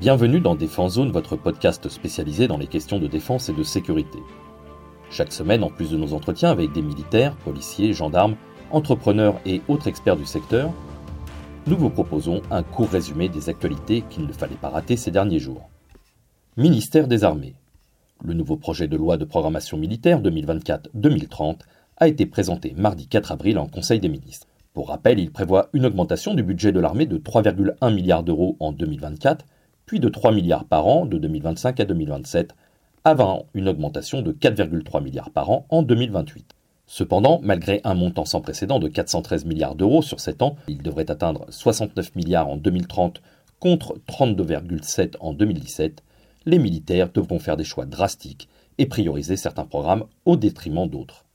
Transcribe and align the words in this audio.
Bienvenue 0.00 0.40
dans 0.40 0.54
Défense 0.54 0.94
Zone, 0.94 1.12
votre 1.12 1.36
podcast 1.36 1.90
spécialisé 1.90 2.48
dans 2.48 2.56
les 2.56 2.68
questions 2.68 2.98
de 2.98 3.06
défense 3.06 3.50
et 3.50 3.52
de 3.52 3.62
sécurité. 3.62 4.18
Chaque 5.10 5.30
semaine, 5.30 5.62
en 5.62 5.68
plus 5.68 5.90
de 5.90 5.98
nos 5.98 6.14
entretiens 6.14 6.48
avec 6.50 6.72
des 6.72 6.80
militaires, 6.80 7.36
policiers, 7.36 7.92
gendarmes, 7.92 8.36
entrepreneurs 8.70 9.38
et 9.44 9.60
autres 9.68 9.88
experts 9.88 10.16
du 10.16 10.24
secteur, 10.24 10.72
nous 11.66 11.76
vous 11.76 11.90
proposons 11.90 12.40
un 12.50 12.62
court 12.62 12.88
résumé 12.88 13.28
des 13.28 13.50
actualités 13.50 14.02
qu'il 14.08 14.26
ne 14.26 14.32
fallait 14.32 14.54
pas 14.54 14.70
rater 14.70 14.96
ces 14.96 15.10
derniers 15.10 15.38
jours. 15.38 15.68
Ministère 16.56 17.06
des 17.06 17.22
Armées. 17.22 17.56
Le 18.24 18.32
nouveau 18.32 18.56
projet 18.56 18.88
de 18.88 18.96
loi 18.96 19.18
de 19.18 19.26
programmation 19.26 19.76
militaire 19.76 20.22
2024-2030 20.22 21.58
a 21.98 22.08
été 22.08 22.24
présenté 22.24 22.72
mardi 22.74 23.06
4 23.06 23.32
avril 23.32 23.58
en 23.58 23.66
Conseil 23.66 24.00
des 24.00 24.08
ministres. 24.08 24.46
Pour 24.72 24.88
rappel, 24.88 25.18
il 25.18 25.30
prévoit 25.30 25.68
une 25.74 25.84
augmentation 25.84 26.32
du 26.32 26.42
budget 26.42 26.72
de 26.72 26.80
l'armée 26.80 27.04
de 27.04 27.18
3,1 27.18 27.94
milliards 27.94 28.22
d'euros 28.22 28.56
en 28.60 28.72
2024, 28.72 29.44
de 29.98 30.08
3 30.08 30.32
milliards 30.32 30.64
par 30.64 30.86
an 30.86 31.06
de 31.06 31.18
2025 31.18 31.80
à 31.80 31.84
2027, 31.84 32.54
avant 33.04 33.46
une 33.54 33.68
augmentation 33.68 34.22
de 34.22 34.32
4,3 34.32 35.02
milliards 35.02 35.30
par 35.30 35.50
an 35.50 35.66
en 35.70 35.82
2028. 35.82 36.54
Cependant, 36.86 37.40
malgré 37.42 37.80
un 37.84 37.94
montant 37.94 38.24
sans 38.24 38.40
précédent 38.40 38.78
de 38.78 38.88
413 38.88 39.44
milliards 39.44 39.74
d'euros 39.74 40.02
sur 40.02 40.20
7 40.20 40.42
ans, 40.42 40.56
il 40.68 40.82
devrait 40.82 41.10
atteindre 41.10 41.46
69 41.48 42.14
milliards 42.14 42.48
en 42.48 42.56
2030 42.56 43.22
contre 43.60 43.98
32,7 44.08 45.16
en 45.20 45.32
2017, 45.32 46.02
les 46.46 46.58
militaires 46.58 47.10
devront 47.12 47.38
faire 47.38 47.56
des 47.56 47.64
choix 47.64 47.84
drastiques 47.84 48.48
et 48.78 48.86
prioriser 48.86 49.36
certains 49.36 49.66
programmes 49.66 50.06
au 50.24 50.36
détriment 50.36 50.88
d'autres. 50.88 51.26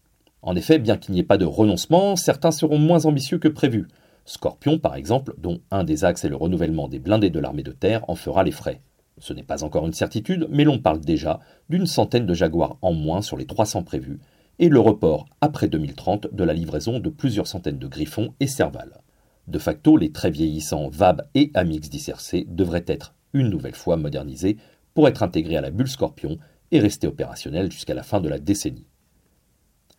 En 0.41 0.55
effet, 0.55 0.79
bien 0.79 0.97
qu'il 0.97 1.13
n'y 1.13 1.21
ait 1.21 1.23
pas 1.23 1.37
de 1.37 1.45
renoncement, 1.45 2.15
certains 2.15 2.51
seront 2.51 2.79
moins 2.79 3.05
ambitieux 3.05 3.37
que 3.37 3.47
prévu. 3.47 3.87
Scorpion, 4.25 4.79
par 4.79 4.95
exemple, 4.95 5.35
dont 5.37 5.61
un 5.69 5.83
des 5.83 6.03
axes 6.03 6.25
est 6.25 6.29
le 6.29 6.35
renouvellement 6.35 6.87
des 6.87 6.99
blindés 6.99 7.29
de 7.29 7.39
l'armée 7.39 7.63
de 7.63 7.71
terre, 7.71 8.03
en 8.09 8.15
fera 8.15 8.43
les 8.43 8.51
frais. 8.51 8.81
Ce 9.19 9.33
n'est 9.33 9.43
pas 9.43 9.63
encore 9.63 9.85
une 9.85 9.93
certitude, 9.93 10.47
mais 10.49 10.63
l'on 10.63 10.79
parle 10.79 10.99
déjà 10.99 11.39
d'une 11.69 11.85
centaine 11.85 12.25
de 12.25 12.33
Jaguars 12.33 12.77
en 12.81 12.91
moins 12.91 13.21
sur 13.21 13.37
les 13.37 13.45
300 13.45 13.83
prévus, 13.83 14.19
et 14.59 14.67
le 14.67 14.79
report 14.79 15.27
après 15.41 15.67
2030 15.67 16.33
de 16.33 16.43
la 16.43 16.53
livraison 16.53 16.99
de 16.99 17.09
plusieurs 17.09 17.47
centaines 17.47 17.77
de 17.77 17.87
Griffons 17.87 18.33
et 18.39 18.47
Serval. 18.47 18.99
De 19.47 19.59
facto, 19.59 19.95
les 19.95 20.11
très 20.11 20.31
vieillissants 20.31 20.89
VAB 20.89 21.27
et 21.35 21.51
Amix 21.53 21.87
10RC 21.87 22.47
devraient 22.53 22.85
être 22.87 23.13
une 23.33 23.49
nouvelle 23.49 23.75
fois 23.75 23.95
modernisés 23.95 24.57
pour 24.95 25.07
être 25.07 25.23
intégrés 25.23 25.57
à 25.57 25.61
la 25.61 25.71
bulle 25.71 25.87
Scorpion 25.87 26.39
et 26.71 26.79
rester 26.79 27.05
opérationnels 27.05 27.71
jusqu'à 27.71 27.93
la 27.93 28.03
fin 28.03 28.21
de 28.21 28.29
la 28.29 28.39
décennie. 28.39 28.87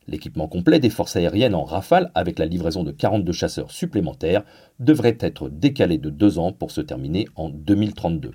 L'équipement 0.08 0.46
complet 0.46 0.78
des 0.78 0.90
forces 0.90 1.16
aériennes 1.16 1.54
en 1.54 1.64
rafale, 1.64 2.12
avec 2.14 2.38
la 2.38 2.46
livraison 2.46 2.84
de 2.84 2.92
42 2.92 3.32
chasseurs 3.32 3.72
supplémentaires, 3.72 4.44
devrait 4.78 5.18
être 5.20 5.48
décalé 5.48 5.98
de 5.98 6.10
deux 6.10 6.38
ans 6.38 6.52
pour 6.52 6.70
se 6.70 6.80
terminer 6.80 7.26
en 7.34 7.48
2032. 7.48 8.32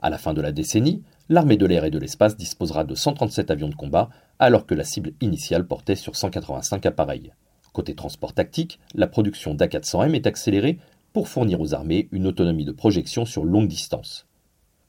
À 0.00 0.10
la 0.10 0.18
fin 0.18 0.34
de 0.34 0.40
la 0.40 0.52
décennie, 0.52 1.02
l'armée 1.28 1.56
de 1.56 1.66
l'air 1.66 1.84
et 1.84 1.90
de 1.90 1.98
l'espace 1.98 2.36
disposera 2.36 2.84
de 2.84 2.94
137 2.94 3.50
avions 3.50 3.68
de 3.68 3.74
combat, 3.74 4.10
alors 4.38 4.66
que 4.66 4.74
la 4.74 4.84
cible 4.84 5.12
initiale 5.20 5.66
portait 5.66 5.94
sur 5.94 6.16
185 6.16 6.84
appareils. 6.86 7.32
Côté 7.72 7.94
transport 7.94 8.32
tactique, 8.32 8.80
la 8.94 9.06
production 9.06 9.54
d'A400M 9.54 10.14
est 10.14 10.26
accélérée 10.26 10.78
pour 11.12 11.28
fournir 11.28 11.60
aux 11.60 11.72
armées 11.72 12.08
une 12.10 12.26
autonomie 12.26 12.64
de 12.64 12.72
projection 12.72 13.24
sur 13.24 13.44
longue 13.44 13.68
distance. 13.68 14.26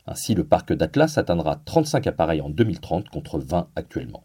Ainsi, 0.07 0.35
le 0.35 0.45
parc 0.45 0.73
d'Atlas 0.73 1.17
atteindra 1.17 1.57
35 1.65 2.07
appareils 2.07 2.41
en 2.41 2.49
2030 2.49 3.09
contre 3.09 3.39
20 3.39 3.67
actuellement. 3.75 4.23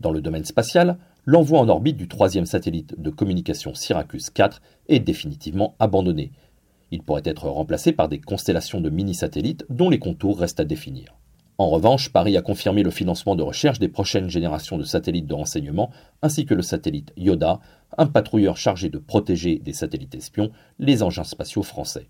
Dans 0.00 0.10
le 0.10 0.20
domaine 0.20 0.44
spatial, 0.44 0.98
l'envoi 1.24 1.60
en 1.60 1.68
orbite 1.68 1.96
du 1.96 2.08
troisième 2.08 2.46
satellite 2.46 3.00
de 3.00 3.10
communication 3.10 3.74
Syracuse 3.74 4.30
4 4.30 4.60
est 4.88 5.00
définitivement 5.00 5.76
abandonné. 5.78 6.32
Il 6.90 7.02
pourrait 7.02 7.22
être 7.24 7.48
remplacé 7.48 7.92
par 7.92 8.08
des 8.08 8.20
constellations 8.20 8.80
de 8.80 8.90
mini-satellites 8.90 9.64
dont 9.70 9.88
les 9.88 9.98
contours 9.98 10.40
restent 10.40 10.60
à 10.60 10.64
définir. 10.64 11.14
En 11.58 11.68
revanche, 11.68 12.08
Paris 12.08 12.36
a 12.36 12.42
confirmé 12.42 12.82
le 12.82 12.90
financement 12.90 13.36
de 13.36 13.42
recherche 13.42 13.78
des 13.78 13.88
prochaines 13.88 14.28
générations 14.28 14.78
de 14.78 14.82
satellites 14.82 15.26
de 15.26 15.34
renseignement, 15.34 15.90
ainsi 16.22 16.44
que 16.44 16.54
le 16.54 16.62
satellite 16.62 17.12
Yoda, 17.16 17.60
un 17.96 18.06
patrouilleur 18.06 18.56
chargé 18.56 18.88
de 18.88 18.98
protéger 18.98 19.58
des 19.58 19.72
satellites 19.72 20.14
espions 20.14 20.50
les 20.78 21.02
engins 21.02 21.24
spatiaux 21.24 21.62
français. 21.62 22.08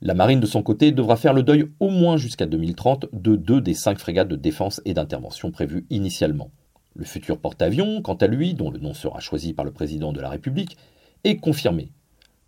La 0.00 0.14
marine, 0.14 0.40
de 0.40 0.46
son 0.46 0.62
côté, 0.62 0.92
devra 0.92 1.16
faire 1.16 1.34
le 1.34 1.42
deuil 1.42 1.70
au 1.78 1.90
moins 1.90 2.16
jusqu'à 2.16 2.46
2030 2.46 3.06
de 3.12 3.36
deux 3.36 3.60
des 3.60 3.74
cinq 3.74 3.98
frégates 3.98 4.28
de 4.28 4.36
défense 4.36 4.80
et 4.84 4.94
d'intervention 4.94 5.50
prévues 5.50 5.86
initialement. 5.90 6.50
Le 6.98 7.04
futur 7.04 7.38
porte-avions, 7.38 8.02
quant 8.02 8.16
à 8.16 8.26
lui, 8.26 8.54
dont 8.54 8.72
le 8.72 8.80
nom 8.80 8.92
sera 8.92 9.20
choisi 9.20 9.52
par 9.52 9.64
le 9.64 9.70
président 9.70 10.12
de 10.12 10.20
la 10.20 10.30
République, 10.30 10.76
est 11.22 11.36
confirmé. 11.36 11.92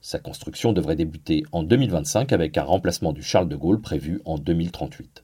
Sa 0.01 0.19
construction 0.19 0.73
devrait 0.73 0.97
débuter 0.97 1.45
en 1.53 1.63
2025 1.63 2.33
avec 2.33 2.59
un 2.59 2.65
remplacement 2.65 3.13
du 3.13 3.23
Charles 3.23 3.49
de 3.49 3.55
Gaulle 3.55 3.81
prévu 3.81 4.21
en 4.25 4.39
2038. 4.39 5.23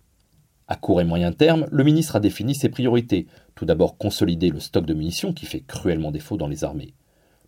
À 0.69 0.77
court 0.77 1.01
et 1.01 1.05
moyen 1.05 1.33
terme, 1.33 1.67
le 1.73 1.83
ministre 1.83 2.15
a 2.15 2.21
défini 2.21 2.55
ses 2.55 2.69
priorités. 2.69 3.27
Tout 3.57 3.65
d'abord, 3.65 3.99
consolider 3.99 4.49
le 4.49 4.61
stock 4.61 4.87
de 4.87 4.95
munitions 4.95 5.33
qui 5.33 5.47
fait 5.47 5.65
cruellement 5.67 6.13
défaut 6.13 6.37
dans 6.37 6.47
les 6.47 6.63
armées. 6.63 6.95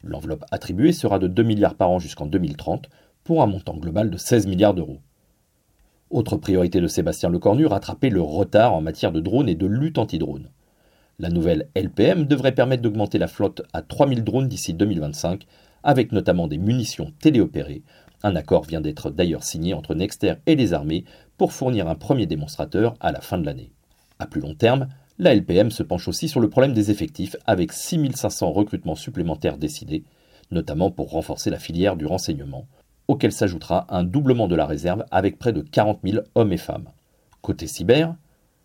L'enveloppe 0.03 0.47
attribuée 0.51 0.93
sera 0.93 1.21
de 1.21 1.29
2 1.29 1.45
milliards 1.45 1.77
par 1.77 1.91
an 1.91 2.01
jusqu'en 2.01 2.27
2030 2.27 2.89
pour 3.23 3.41
un 3.41 3.47
montant 3.47 3.77
global 3.77 4.11
de 4.11 4.17
16 4.17 4.49
milliards 4.49 4.75
d'euros. 4.75 4.99
Autre 6.11 6.37
priorité 6.37 6.81
de 6.81 6.89
Sébastien 6.89 7.31
Lecornu, 7.31 7.67
rattraper 7.67 8.11
le 8.11 8.21
retard 8.21 8.75
en 8.75 8.81
matière 8.81 9.13
de 9.13 9.21
drones 9.21 9.49
et 9.49 9.55
de 9.55 9.67
lutte 9.67 9.99
anti-drone. 9.99 10.51
La 11.21 11.31
nouvelle 11.31 11.69
LPM 11.75 12.27
devrait 12.27 12.55
permettre 12.55 12.83
d'augmenter 12.83 13.19
la 13.19 13.27
flotte 13.27 13.63
à 13.73 13.83
3000 13.83 14.23
drones 14.23 14.47
d'ici 14.47 14.73
2025, 14.73 15.47
avec 15.83 16.13
notamment 16.13 16.47
des 16.47 16.59
munitions 16.59 17.13
téléopérées. 17.19 17.83
Un 18.23 18.37
accord 18.37 18.63
vient 18.63 18.81
d'être 18.81 19.11
d'ailleurs 19.11 19.43
signé 19.43 19.75
entre 19.75 19.97
Nexter 19.97 20.35
et 20.47 20.55
les 20.55 20.75
armées 20.75 21.05
pour 21.37 21.53
fournir 21.53 21.89
un 21.89 21.97
premier 21.97 22.27
démonstrateur 22.27 22.95
à 23.01 23.11
la 23.11 23.21
fin 23.21 23.37
de 23.37 23.45
l'année. 23.45 23.73
À 24.21 24.27
plus 24.27 24.41
long 24.41 24.55
terme, 24.55 24.87
la 25.19 25.35
LPM 25.35 25.73
se 25.73 25.83
penche 25.83 26.07
aussi 26.07 26.29
sur 26.29 26.39
le 26.39 26.51
problème 26.51 26.73
des 26.73 26.93
effectifs 26.93 27.35
avec 27.47 27.73
6500 27.73 28.53
recrutements 28.53 28.95
supplémentaires 28.95 29.59
décidés, 29.59 30.05
notamment 30.53 30.93
pour 30.93 31.11
renforcer 31.11 31.51
la 31.51 31.59
filière 31.59 31.97
du 31.97 32.07
renseignement, 32.07 32.69
auquel 33.09 33.33
s'ajoutera 33.33 33.87
un 33.89 34.05
doublement 34.05 34.47
de 34.47 34.55
la 34.55 34.67
réserve 34.67 35.05
avec 35.11 35.41
près 35.41 35.53
de 35.53 35.63
40 35.63 35.99
000 36.05 36.23
hommes 36.37 36.53
et 36.53 36.59
femmes. 36.59 36.91
Côté 37.43 37.67
cyber, 37.67 38.15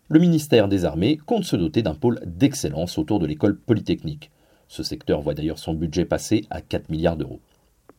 le 0.08 0.20
ministère 0.20 0.68
des 0.68 0.84
Armées 0.84 1.16
compte 1.16 1.44
se 1.44 1.56
doter 1.56 1.82
d'un 1.82 1.94
pôle 1.94 2.20
d'excellence 2.26 2.98
autour 2.98 3.20
de 3.20 3.26
l'école 3.26 3.58
polytechnique. 3.58 4.30
Ce 4.68 4.82
secteur 4.82 5.22
voit 5.22 5.32
d'ailleurs 5.32 5.58
son 5.58 5.72
budget 5.72 6.04
passer 6.04 6.44
à 6.50 6.60
4 6.60 6.90
milliards 6.90 7.16
d'euros. 7.16 7.40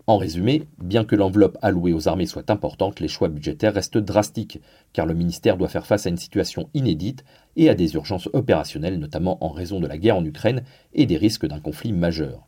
En 0.06 0.18
résumé, 0.18 0.68
bien 0.78 1.04
que 1.04 1.16
l'enveloppe 1.16 1.58
allouée 1.64 1.94
aux 1.94 2.08
armées 2.08 2.28
soit 2.28 2.52
importante, 2.52 3.00
les 3.00 3.08
choix 3.08 3.28
budgétaires 3.28 3.74
restent 3.74 3.98
drastiques, 3.98 4.62
car 4.94 5.08
le 5.08 5.16
ministère 5.16 5.58
doit 5.58 5.68
faire 5.68 5.88
face 5.88 6.06
à 6.06 6.10
une 6.10 6.18
situation 6.18 6.70
inédite 6.76 7.24
et 7.56 7.70
à 7.70 7.76
des 7.76 7.96
urgences 7.96 8.30
opérationnelles, 8.34 9.00
notamment 9.00 9.44
en 9.44 9.50
raison 9.50 9.80
de 9.80 9.88
la 9.88 9.98
guerre 9.98 10.18
en 10.18 10.26
Ukraine 10.26 10.62
et 10.94 11.08
des 11.08 11.18
risques 11.18 11.48
d'un 11.48 11.60
conflit 11.60 11.92
majeur. 11.92 12.48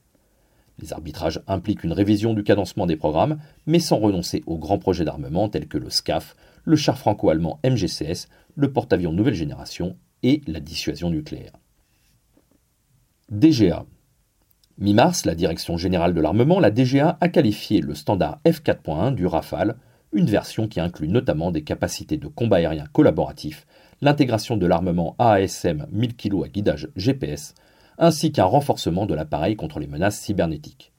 Les 0.79 0.94
arbitrages 0.94 1.41
impliquent 1.47 1.84
une 1.84 1.94
révision 1.94 2.35
du 2.35 2.44
cadencement 2.44 2.85
des 2.85 2.95
programmes, 2.95 3.39
mais 3.66 3.79
sans 3.79 3.97
renoncer 3.97 4.44
aux 4.45 4.59
grands 4.59 4.78
projets 4.78 5.06
d'armement 5.06 5.50
tels 5.50 5.68
que 5.68 5.79
le 5.79 5.89
SCAF, 5.89 6.35
le 6.67 6.75
char 6.75 6.97
franco-allemand 6.97 7.61
MGCS, 7.63 8.28
le 8.55 8.73
porte-avions 8.73 9.13
nouvelle 9.13 9.33
génération 9.33 9.95
et 10.22 10.41
la 10.47 10.59
dissuasion 10.59 11.09
nucléaire. 11.09 11.53
DGA. 13.31 13.85
Mi-mars, 14.77 15.25
la 15.25 15.33
Direction 15.33 15.77
générale 15.77 16.13
de 16.13 16.19
l'armement, 16.19 16.59
la 16.59 16.69
DGA, 16.69 17.17
a 17.22 17.29
qualifié 17.29 17.79
le 17.79 17.95
standard 17.95 18.41
F4.1 18.45 19.16
du 19.16 19.25
Rafale, 19.25 19.77
une 20.11 20.25
version 20.25 20.67
qui 20.67 20.81
inclut 20.81 21.07
notamment 21.07 21.51
des 21.51 21.63
capacités 21.63 22.17
de 22.17 22.27
combat 22.27 22.57
aérien 22.57 22.85
collaboratif, 22.91 23.66
l'intégration 24.01 24.57
de 24.57 24.67
l'armement 24.67 25.16
AASM 25.19 25.88
1000 25.89 26.17
kg 26.17 26.44
à 26.44 26.50
guidage 26.50 26.89
GPS, 26.97 27.53
ainsi 27.97 28.33
qu'un 28.33 28.44
renforcement 28.44 29.06
de 29.06 29.13
l'appareil 29.13 29.56
contre 29.56 29.79
les 29.79 29.88
menaces 29.88 30.19
cybernétiques. 30.19 30.91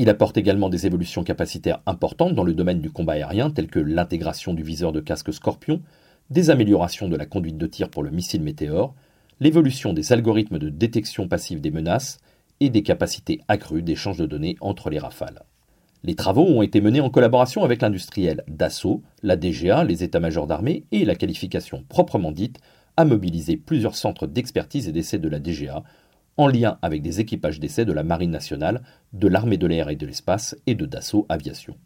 Il 0.00 0.08
apporte 0.08 0.36
également 0.36 0.68
des 0.68 0.86
évolutions 0.86 1.24
capacitaires 1.24 1.82
importantes 1.84 2.36
dans 2.36 2.44
le 2.44 2.54
domaine 2.54 2.80
du 2.80 2.90
combat 2.90 3.14
aérien, 3.14 3.50
telles 3.50 3.66
que 3.66 3.80
l'intégration 3.80 4.54
du 4.54 4.62
viseur 4.62 4.92
de 4.92 5.00
casque 5.00 5.32
Scorpion, 5.32 5.82
des 6.30 6.50
améliorations 6.50 7.08
de 7.08 7.16
la 7.16 7.26
conduite 7.26 7.58
de 7.58 7.66
tir 7.66 7.90
pour 7.90 8.04
le 8.04 8.10
missile 8.10 8.42
Météor, 8.42 8.94
l'évolution 9.40 9.92
des 9.92 10.12
algorithmes 10.12 10.58
de 10.58 10.68
détection 10.68 11.26
passive 11.26 11.60
des 11.60 11.72
menaces 11.72 12.18
et 12.60 12.70
des 12.70 12.84
capacités 12.84 13.40
accrues 13.48 13.82
d'échange 13.82 14.18
de 14.18 14.26
données 14.26 14.56
entre 14.60 14.88
les 14.88 15.00
rafales. 15.00 15.42
Les 16.04 16.14
travaux 16.14 16.46
ont 16.46 16.62
été 16.62 16.80
menés 16.80 17.00
en 17.00 17.10
collaboration 17.10 17.64
avec 17.64 17.82
l'industriel 17.82 18.44
Dassault, 18.46 19.02
la 19.24 19.36
DGA, 19.36 19.82
les 19.82 20.04
états-majors 20.04 20.46
d'armée 20.46 20.84
et 20.92 21.04
la 21.04 21.16
qualification 21.16 21.84
proprement 21.88 22.30
dite 22.30 22.60
a 22.96 23.04
mobilisé 23.04 23.56
plusieurs 23.56 23.96
centres 23.96 24.28
d'expertise 24.28 24.86
et 24.86 24.92
d'essai 24.92 25.18
de 25.18 25.28
la 25.28 25.40
DGA 25.40 25.82
en 26.38 26.46
lien 26.46 26.78
avec 26.80 27.02
des 27.02 27.20
équipages 27.20 27.60
d'essai 27.60 27.84
de 27.84 27.92
la 27.92 28.04
Marine 28.04 28.30
nationale, 28.30 28.82
de 29.12 29.28
l'armée 29.28 29.58
de 29.58 29.66
l'air 29.66 29.90
et 29.90 29.96
de 29.96 30.06
l'espace 30.06 30.56
et 30.66 30.74
de 30.74 30.86
Dassault 30.86 31.26
Aviation. 31.28 31.76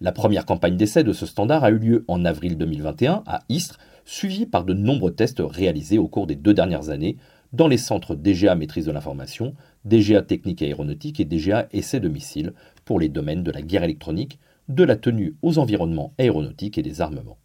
La 0.00 0.10
première 0.10 0.44
campagne 0.44 0.76
d'essai 0.76 1.04
de 1.04 1.12
ce 1.12 1.24
standard 1.24 1.62
a 1.62 1.70
eu 1.70 1.78
lieu 1.78 2.04
en 2.08 2.24
avril 2.24 2.58
2021 2.58 3.22
à 3.24 3.44
Istres, 3.48 3.78
suivie 4.04 4.46
par 4.46 4.64
de 4.64 4.74
nombreux 4.74 5.12
tests 5.12 5.40
réalisés 5.40 5.98
au 5.98 6.08
cours 6.08 6.26
des 6.26 6.34
deux 6.34 6.52
dernières 6.52 6.90
années 6.90 7.16
dans 7.52 7.68
les 7.68 7.78
centres 7.78 8.16
DGA 8.16 8.56
Maîtrise 8.56 8.86
de 8.86 8.92
l'information, 8.92 9.54
DGA 9.84 10.22
Technique 10.22 10.62
aéronautique 10.62 11.20
et 11.20 11.24
DGA 11.24 11.68
Essai 11.72 12.00
de 12.00 12.08
missiles 12.08 12.54
pour 12.84 12.98
les 12.98 13.08
domaines 13.08 13.44
de 13.44 13.52
la 13.52 13.62
guerre 13.62 13.84
électronique, 13.84 14.40
de 14.68 14.82
la 14.82 14.96
tenue 14.96 15.36
aux 15.42 15.58
environnements 15.58 16.14
aéronautiques 16.18 16.78
et 16.78 16.82
des 16.82 17.00
armements. 17.00 17.38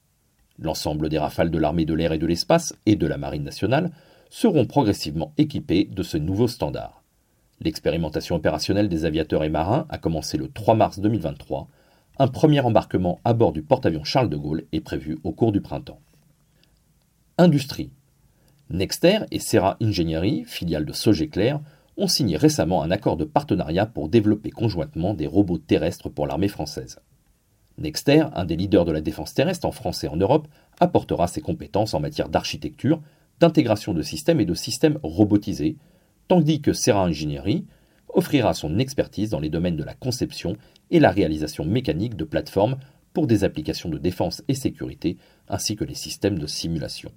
L'ensemble 0.58 1.10
des 1.10 1.20
rafales 1.20 1.52
de 1.52 1.58
l'armée 1.60 1.86
de 1.86 1.94
l'air 1.94 2.14
et 2.14 2.18
de 2.18 2.26
l'espace 2.26 2.74
et 2.88 2.96
de 2.96 3.06
la 3.06 3.18
marine 3.18 3.44
nationale 3.44 3.92
seront 4.30 4.66
progressivement 4.66 5.34
équipés 5.38 5.86
de 5.86 6.04
ce 6.04 6.18
nouveau 6.18 6.48
standard. 6.48 7.04
L'expérimentation 7.60 8.36
opérationnelle 8.36 8.90
des 8.90 9.06
aviateurs 9.06 9.44
et 9.44 9.50
marins 9.50 9.86
a 9.90 9.98
commencé 9.98 10.38
le 10.38 10.50
3 10.50 10.76
mars 10.76 11.00
2023. 11.00 11.68
Un 12.20 12.28
premier 12.28 12.60
embarquement 12.60 13.20
à 13.26 13.34
bord 13.34 13.52
du 13.52 13.64
porte-avions 13.64 14.04
Charles 14.04 14.30
de 14.30 14.38
Gaulle 14.38 14.66
est 14.72 14.82
prévu 14.82 15.18
au 15.24 15.32
cours 15.32 15.52
du 15.52 15.62
printemps. 15.62 16.00
Industrie. 17.38 17.92
Nexter 18.70 19.20
et 19.32 19.40
Serra 19.40 19.78
Engineering, 19.82 20.46
filiale 20.46 20.86
de 20.86 20.94
Sogeclair, 20.94 21.60
ont 21.98 22.08
signé 22.08 22.38
récemment 22.38 22.84
un 22.84 22.92
accord 22.92 23.18
de 23.18 23.26
partenariat 23.26 23.86
pour 23.86 24.10
développer 24.10 24.52
conjointement 24.52 25.14
des 25.14 25.28
robots 25.28 25.58
terrestres 25.58 26.10
pour 26.10 26.28
l'armée 26.28 26.48
française. 26.48 27.00
Nexter, 27.80 28.26
un 28.34 28.46
des 28.46 28.56
leaders 28.56 28.86
de 28.86 28.92
la 28.92 29.02
défense 29.02 29.34
terrestre 29.34 29.68
en 29.68 29.72
France 29.72 30.04
et 30.04 30.08
en 30.08 30.16
Europe, 30.16 30.48
apportera 30.80 31.28
ses 31.28 31.42
compétences 31.42 31.94
en 31.94 32.00
matière 32.00 32.30
d'architecture, 32.30 33.02
d'intégration 33.40 33.94
de 33.94 34.02
systèmes 34.02 34.40
et 34.40 34.46
de 34.46 34.54
systèmes 34.54 35.00
robotisés, 35.04 35.78
tandis 36.28 36.62
que 36.62 36.74
Serra 36.74 37.04
Engineering 37.04 37.66
offrira 38.10 38.54
son 38.54 38.80
expertise 38.80 39.30
dans 39.30 39.40
les 39.40 39.50
domaines 39.50 39.76
de 39.76 39.84
la 39.84 39.94
conception 39.94 40.58
et 40.90 41.00
la 41.00 41.12
réalisation 41.12 41.66
mécanique 41.66 42.16
de 42.16 42.24
plateformes 42.24 42.78
pour 43.14 43.28
des 43.28 43.44
applications 43.44 43.90
de 43.90 43.98
défense 43.98 44.44
et 44.48 44.54
sécurité, 44.54 45.18
ainsi 45.48 45.76
que 45.76 45.84
les 45.84 45.96
systèmes 45.96 46.40
de 46.40 46.48
simulation. 46.48 47.12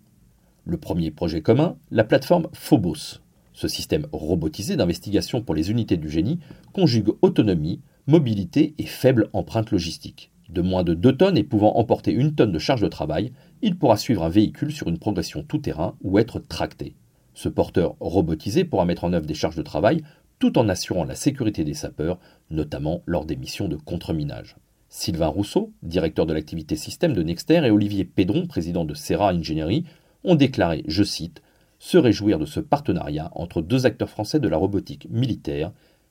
Le 0.64 0.76
premier 0.76 1.10
projet 1.10 1.42
commun, 1.42 1.76
la 1.90 2.04
plateforme 2.04 2.48
Phobos. 2.52 3.20
Ce 3.52 3.68
système 3.68 4.06
robotisé 4.12 4.76
d'investigation 4.76 5.42
pour 5.42 5.54
les 5.54 5.70
unités 5.70 5.96
du 5.96 6.08
génie 6.08 6.38
conjugue 6.72 7.10
autonomie, 7.22 7.80
mobilité 8.06 8.74
et 8.78 8.86
faible 8.86 9.28
empreinte 9.32 9.70
logistique. 9.70 10.30
De 10.50 10.62
moins 10.62 10.82
de 10.82 10.94
2 10.94 11.16
tonnes 11.16 11.38
et 11.38 11.44
pouvant 11.44 11.76
emporter 11.76 12.10
une 12.10 12.34
tonne 12.34 12.50
de 12.50 12.58
charge 12.58 12.80
de 12.80 12.88
travail, 12.88 13.32
il 13.62 13.78
pourra 13.78 13.96
suivre 13.96 14.24
un 14.24 14.28
véhicule 14.28 14.72
sur 14.72 14.88
une 14.88 14.98
progression 14.98 15.44
tout-terrain 15.44 15.94
ou 16.02 16.18
être 16.18 16.40
tracté. 16.40 16.96
Ce 17.34 17.48
porteur 17.48 17.94
robotisé 18.00 18.64
pourra 18.64 18.84
mettre 18.84 19.04
en 19.04 19.12
œuvre 19.12 19.26
des 19.26 19.34
charges 19.34 19.54
de 19.54 19.62
travail 19.62 20.02
tout 20.40 20.58
en 20.58 20.68
assurant 20.68 21.04
la 21.04 21.14
sécurité 21.14 21.62
des 21.62 21.74
sapeurs, 21.74 22.18
notamment 22.50 23.02
lors 23.06 23.26
des 23.26 23.36
missions 23.36 23.68
de 23.68 23.76
contreminage. 23.76 24.56
Sylvain 24.88 25.28
Rousseau, 25.28 25.72
directeur 25.84 26.26
de 26.26 26.32
l'activité 26.32 26.74
système 26.74 27.12
de 27.12 27.22
Nexter, 27.22 27.64
et 27.64 27.70
Olivier 27.70 28.04
Pédron, 28.04 28.48
président 28.48 28.84
de 28.84 28.94
Serra 28.94 29.32
Engineering, 29.32 29.84
ont 30.24 30.34
déclaré, 30.34 30.82
je 30.88 31.04
cite, 31.04 31.42
se 31.78 31.96
réjouir 31.96 32.40
de 32.40 32.44
ce 32.46 32.58
partenariat 32.58 33.30
entre 33.36 33.62
deux 33.62 33.86
acteurs 33.86 34.10
français 34.10 34.40
de 34.40 34.48
la 34.48 34.56
robotique 34.56 35.06
militaire 35.10 35.70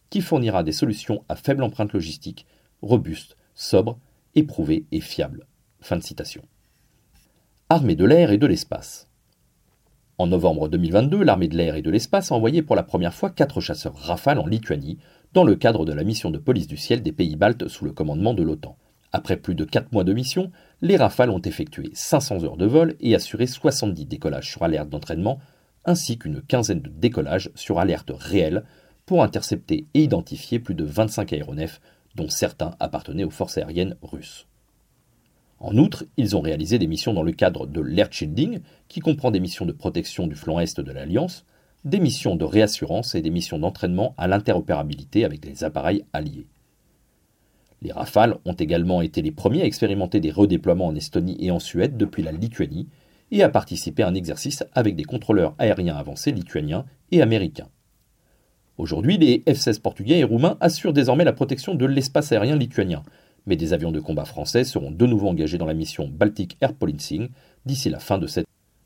qui 0.10 0.22
fournira 0.22 0.64
des 0.64 0.72
solutions 0.72 1.26
à 1.28 1.36
faible 1.36 1.64
empreinte 1.64 1.92
logistique, 1.92 2.46
robustes, 2.82 3.36
sobres 3.54 4.00
éprouvé 4.36 4.86
et 4.92 5.02
fiable. 5.02 5.48
Fin 5.82 5.98
de 5.98 6.04
citation. 6.04 6.42
Armée 7.70 7.96
de 7.96 8.06
l'air 8.06 8.32
et 8.32 8.38
de 8.38 8.48
l'espace. 8.48 9.08
En 10.18 10.28
novembre 10.28 10.68
2022, 10.68 11.24
l'armée 11.24 11.48
de 11.48 11.56
l'air 11.56 11.76
et 11.76 11.82
de 11.82 11.90
l'espace 11.90 12.32
a 12.32 12.36
envoyé 12.36 12.62
pour 12.62 12.76
la 12.76 12.84
première 12.84 13.14
fois 13.14 13.30
quatre 13.30 13.62
chasseurs 13.62 13.96
Rafale 13.96 14.40
en 14.40 14.46
Lituanie, 14.46 14.98
dans 15.34 15.44
le 15.44 15.56
cadre 15.56 15.86
de 15.86 15.94
la 15.94 16.04
mission 16.04 16.32
de 16.32 16.38
police 16.38 16.68
du 16.68 16.78
ciel 16.78 17.02
des 17.02 17.12
pays 17.12 17.36
baltes 17.36 17.68
sous 17.68 17.86
le 17.86 17.94
commandement 17.94 18.34
de 18.34 18.44
l'OTAN. 18.44 18.76
Après 19.12 19.38
plus 19.38 19.56
de 19.56 19.64
4 19.64 19.92
mois 19.92 20.04
de 20.04 20.14
mission, 20.14 20.52
les 20.82 20.98
Rafales 20.98 21.30
ont 21.30 21.42
effectué 21.42 21.90
500 21.94 22.44
heures 22.44 22.58
de 22.58 22.66
vol 22.66 22.96
et 23.00 23.16
assuré 23.16 23.48
70 23.48 24.06
décollages 24.06 24.50
sur 24.50 24.64
alerte 24.64 24.90
d'entraînement, 24.90 25.40
ainsi 25.86 26.18
qu'une 26.18 26.42
quinzaine 26.42 26.82
de 26.82 26.90
décollages 26.90 27.50
sur 27.56 27.80
alerte 27.80 28.12
réelle 28.14 28.64
pour 29.06 29.24
intercepter 29.24 29.88
et 29.94 30.04
identifier 30.04 30.60
plus 30.60 30.76
de 30.76 30.84
25 30.84 31.34
aéronefs 31.34 31.82
dont 32.16 32.30
certains 32.30 32.76
appartenaient 32.80 33.24
aux 33.24 33.30
forces 33.30 33.58
aériennes 33.58 33.96
russes. 34.02 34.48
En 35.60 35.78
outre, 35.78 36.06
ils 36.16 36.38
ont 36.38 36.42
réalisé 36.42 36.80
des 36.80 36.88
missions 36.88 37.14
dans 37.14 37.24
le 37.24 37.34
cadre 37.34 37.68
de 37.68 37.82
l'air 37.82 38.12
shielding, 38.12 38.60
qui 38.88 39.02
comprend 39.02 39.30
des 39.30 39.42
missions 39.42 39.66
de 39.66 39.74
protection 39.74 40.26
du 40.26 40.36
flanc 40.36 40.60
est 40.60 40.80
de 40.80 40.92
l'Alliance, 40.92 41.46
des 41.86 42.00
missions 42.00 42.36
de 42.36 42.46
réassurance 42.46 43.16
et 43.16 43.22
des 43.22 43.30
missions 43.30 43.60
d'entraînement 43.60 44.14
à 44.18 44.28
l'interopérabilité 44.28 45.26
avec 45.26 45.46
les 45.46 45.64
appareils 45.64 46.06
alliés. 46.14 46.48
Les 47.82 47.92
Rafales 47.92 48.38
ont 48.46 48.54
également 48.54 49.02
été 49.02 49.22
les 49.22 49.32
premiers 49.32 49.62
à 49.62 49.66
expérimenter 49.66 50.20
des 50.20 50.32
redéploiements 50.32 50.88
en 50.88 50.96
Estonie 50.96 51.38
et 51.40 51.52
en 51.52 51.60
Suède 51.60 51.96
depuis 51.96 52.24
la 52.24 52.34
Lituanie 52.34 52.88
et 53.32 53.44
à 53.44 53.50
participer 53.50 54.04
à 54.04 54.08
un 54.08 54.16
exercice 54.16 54.64
avec 54.74 54.96
des 54.96 55.04
contrôleurs 55.04 55.56
aériens 55.60 55.96
avancés 55.96 56.32
lituaniens 56.32 56.86
et 57.12 57.22
américains. 57.22 57.70
Aujourd'hui, 58.80 59.18
les 59.18 59.44
F-16 59.46 59.82
portugais 59.82 60.20
et 60.20 60.24
roumains 60.24 60.56
assurent 60.62 60.94
désormais 60.94 61.26
la 61.26 61.34
protection 61.34 61.76
de 61.76 61.86
l'espace 61.86 62.32
aérien 62.32 62.56
lituanien, 62.56 63.04
mais 63.46 63.58
des 63.58 63.74
avions 63.74 63.92
de 63.92 64.00
combat 64.00 64.24
français 64.24 64.64
seront 64.64 64.90
de 64.90 65.06
nouveau 65.06 65.28
engagés 65.28 65.58
dans 65.58 65.66
la 65.66 65.74
mission 65.74 66.08
Baltic 66.08 66.56
Air 66.62 66.74
Policing 66.74 67.28
d'ici 67.66 67.90
la 67.90 68.00
fin 68.00 68.18
de 68.18 68.26
cette 68.26 68.46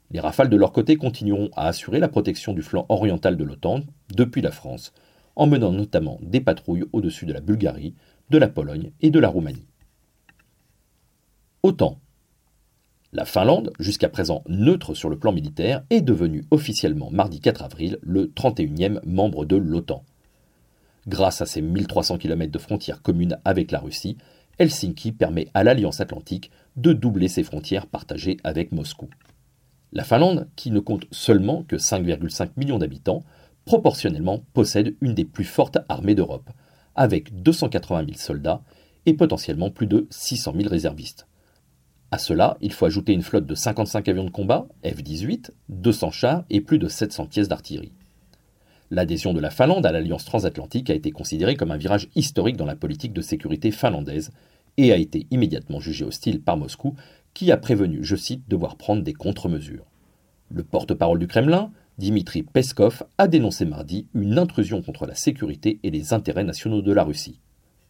les 0.10 0.19
Rafales 0.19 0.50
de 0.50 0.57
leur 0.57 0.72
côté 0.72 0.95
continueront 0.95 1.51
à 1.56 1.68
assurer 1.68 2.00
la 2.00 2.07
protection 2.07 2.54
du 2.54 2.63
flanc 2.63 2.88
oriental 2.90 3.38
de 3.38 3.44
l'OTAN 3.44 3.81
depuis 4.16 4.42
la 4.42 4.51
France, 4.51 4.94
en 5.36 5.45
menant 5.45 5.72
notamment 5.72 6.18
des 6.24 6.42
patrouilles 6.42 6.86
au-dessus 6.92 7.28
de 7.28 7.34
la 7.34 7.42
Bulgarie, 7.42 7.94
de 8.31 8.39
la 8.39 8.48
Pologne 8.48 8.92
et 9.01 9.12
de 9.12 9.19
la 9.19 9.30
Roumanie. 9.30 9.68
La 13.13 13.25
Finlande, 13.25 13.71
jusqu'à 13.80 14.10
présent 14.10 14.44
neutre 14.48 14.95
sur 14.95 15.07
le 15.07 15.19
plan 15.19 15.31
militaire, 15.31 15.83
est 15.92 16.01
devenue 16.01 16.45
officiellement 16.50 17.12
mardi 17.12 17.39
4 17.39 17.62
avril 17.62 18.00
le 18.01 18.25
31e 18.25 19.00
membre 19.06 19.45
de 19.45 19.56
l'OTAN. 19.56 20.04
Grâce 21.07 21.39
à 21.39 21.45
ses 21.45 21.62
1300 21.62 22.18
km 22.18 22.51
de 22.51 22.57
frontières 22.57 23.04
communes 23.04 23.38
avec 23.45 23.69
la 23.69 23.80
Russie, 23.80 24.18
Helsinki 24.57 25.12
permet 25.12 25.48
à 25.54 25.63
l'Alliance 25.63 26.01
atlantique 26.01 26.50
de 26.75 26.92
doubler 26.92 27.27
ses 27.27 27.44
frontières 27.44 27.86
partagées 27.86 28.38
avec 28.44 28.71
Moscou. 28.71 29.10
La 29.92 30.04
Finlande, 30.04 30.48
qui 30.56 30.71
ne 30.71 30.80
compte 30.80 31.06
seulement 31.12 31.62
que 31.68 31.75
5,5 31.75 32.50
millions 32.57 32.80
d'habitants, 32.80 33.24
proportionnellement 33.65 34.44
possède 34.54 34.95
une 35.01 35.13
des 35.13 35.25
plus 35.25 35.45
fortes 35.45 35.77
armées 35.88 36.15
d'Europe, 36.15 36.50
avec 36.95 37.44
280 37.44 38.06
000 38.06 38.18
soldats 38.18 38.63
et 39.06 39.13
potentiellement 39.13 39.69
plus 39.69 39.86
de 39.86 40.07
600 40.10 40.54
000 40.57 40.69
réservistes. 40.69 41.27
À 42.13 42.19
cela, 42.19 42.57
il 42.62 42.71
faut 42.71 42.86
ajouter 42.86 43.12
une 43.13 43.24
flotte 43.24 43.48
de 43.48 43.56
55 43.56 44.07
avions 44.07 44.24
de 44.24 44.30
combat, 44.30 44.68
F-18, 44.86 45.50
200 45.69 46.12
chars 46.12 46.44
et 46.51 46.62
plus 46.62 46.77
de 46.77 46.88
700 46.88 47.25
pièces 47.25 47.48
d'artillerie. 47.48 47.95
L'adhésion 48.92 49.33
de 49.33 49.39
la 49.39 49.50
Finlande 49.50 49.83
à 49.83 49.92
l'Alliance 49.92 50.24
transatlantique 50.24 50.92
a 50.92 50.94
été 50.94 51.10
considérée 51.10 51.56
comme 51.56 51.71
un 51.71 51.77
virage 51.77 52.10
historique 52.13 52.56
dans 52.56 52.68
la 52.68 52.75
politique 52.75 53.13
de 53.13 53.21
sécurité 53.21 53.71
finlandaise 53.71 54.30
et 54.77 54.92
a 54.92 54.98
été 54.98 55.25
immédiatement 55.31 55.80
jugée 55.80 56.06
hostile 56.06 56.39
par 56.39 56.56
Moscou, 56.56 56.94
qui 57.33 57.51
a 57.51 57.57
prévenu, 57.57 58.04
je 58.04 58.15
cite, 58.15 58.48
devoir 58.48 58.75
prendre 58.75 59.01
des 59.01 59.13
contre-mesures. 59.13 59.88
Le 60.51 60.62
porte-parole 60.62 61.17
du 61.17 61.25
Kremlin, 61.25 61.72
Dimitri 61.98 62.43
Peskov, 62.43 63.05
a 63.17 63.27
dénoncé 63.27 63.65
mardi 63.65 64.05
une 64.13 64.38
intrusion 64.38 64.84
contre 64.84 65.08
la 65.08 65.15
sécurité 65.15 65.79
et 65.82 65.89
les 65.89 66.13
intérêts 66.13 66.43
nationaux 66.43 66.84
de 66.84 66.93
la 66.93 67.05
Russie. 67.05 67.39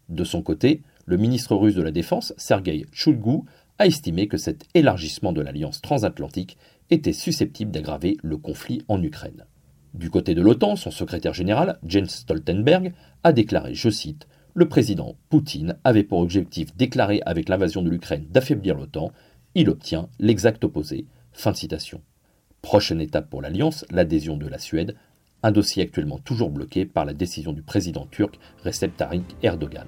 De 0.07 0.23
son 0.23 0.41
côté, 0.41 0.81
le 1.05 1.17
ministre 1.17 1.55
russe 1.55 1.75
de 1.75 1.81
la 1.81 1.91
Défense, 1.91 2.33
Sergei 2.37 2.85
Chulgou, 2.93 3.45
a 3.83 3.85
estimé 3.85 4.29
que 4.29 4.37
cet 4.37 4.63
élargissement 4.75 5.33
de 5.33 5.41
l'alliance 5.41 5.81
transatlantique 5.81 6.57
était 6.89 7.11
susceptible 7.11 7.69
d'aggraver 7.69 8.15
le 8.23 8.37
conflit 8.37 8.81
en 8.87 9.03
Ukraine. 9.03 9.45
Du 9.93 10.09
côté 10.09 10.35
de 10.35 10.41
l'OTAN, 10.41 10.77
son 10.77 10.89
secrétaire 10.89 11.33
général, 11.33 11.79
Jens 11.85 12.09
Stoltenberg, 12.09 12.93
a 13.25 13.33
déclaré, 13.33 13.73
je 13.75 13.89
cite, 13.89 14.25
Le 14.53 14.69
président 14.69 15.17
Poutine 15.27 15.75
avait 15.83 16.05
pour 16.05 16.19
objectif 16.19 16.73
déclaré 16.77 17.21
avec 17.25 17.49
l'invasion 17.49 17.81
de 17.81 17.89
l'Ukraine 17.89 18.25
d'affaiblir 18.29 18.75
l'OTAN, 18.75 19.11
il 19.53 19.69
obtient 19.69 20.07
l'exact 20.17 20.63
opposé. 20.63 21.05
Fin 21.33 21.51
de 21.51 21.57
citation. 21.57 22.01
Prochaine 22.61 23.01
étape 23.01 23.29
pour 23.29 23.41
l'Alliance, 23.41 23.85
l'adhésion 23.91 24.37
de 24.37 24.47
la 24.47 24.59
Suède, 24.59 24.95
un 25.43 25.51
dossier 25.51 25.83
actuellement 25.83 26.19
toujours 26.19 26.51
bloqué 26.51 26.85
par 26.85 27.03
la 27.03 27.13
décision 27.13 27.51
du 27.51 27.63
président 27.63 28.05
turc 28.05 28.39
Recep 28.63 28.95
Tayyip 28.95 29.25
Erdogan. 29.43 29.87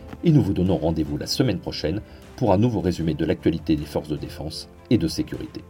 et 0.23 0.31
nous 0.31 0.41
vous 0.41 0.53
donnons 0.53 0.77
rendez-vous 0.77 1.17
la 1.17 1.27
semaine 1.27 1.59
prochaine 1.59 2.01
pour 2.35 2.53
un 2.53 2.57
nouveau 2.57 2.81
résumé 2.81 3.13
de 3.13 3.25
l'actualité 3.25 3.75
des 3.75 3.85
forces 3.85 4.09
de 4.09 4.17
défense 4.17 4.69
et 4.89 4.97
de 4.97 5.07
sécurité. 5.07 5.61